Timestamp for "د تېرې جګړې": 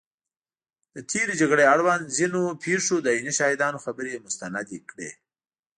0.93-1.63